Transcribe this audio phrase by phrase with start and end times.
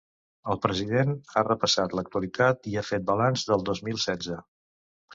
[0.53, 4.45] El president ha repassat l’actualitat i ha fet balanç del dos mil setze.